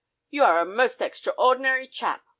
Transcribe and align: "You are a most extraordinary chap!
"You 0.31 0.43
are 0.45 0.57
a 0.59 0.65
most 0.65 0.99
extraordinary 0.99 1.87
chap! 1.87 2.23